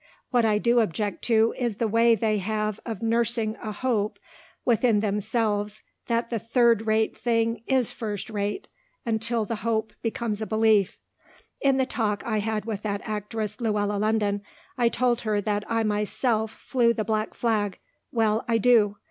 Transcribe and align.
What 0.31 0.45
I 0.45 0.57
do 0.57 0.79
object 0.79 1.21
to 1.25 1.53
is 1.59 1.75
the 1.75 1.87
way 1.87 2.15
they 2.15 2.39
have 2.39 2.79
of 2.87 3.03
nursing 3.03 3.55
a 3.61 3.71
hope 3.71 4.17
within 4.65 4.99
themselves 4.99 5.83
that 6.07 6.31
the 6.31 6.39
third 6.39 6.87
rate 6.87 7.15
thing 7.15 7.61
is 7.67 7.91
first 7.91 8.27
rate 8.27 8.67
until 9.05 9.45
the 9.45 9.57
hope 9.57 9.93
becomes 10.01 10.41
a 10.41 10.47
belief. 10.47 10.97
In 11.61 11.77
the 11.77 11.85
talk 11.85 12.23
I 12.25 12.39
had 12.39 12.65
with 12.65 12.81
that 12.81 13.07
actress 13.07 13.61
Luella 13.61 13.97
London 13.99 14.41
I 14.75 14.89
told 14.89 15.21
her 15.21 15.39
that 15.39 15.63
I 15.69 15.83
myself 15.83 16.49
flew 16.49 16.93
the 16.95 17.05
black 17.05 17.35
flag. 17.35 17.77
Well, 18.11 18.43
I 18.47 18.57
do. 18.57 18.95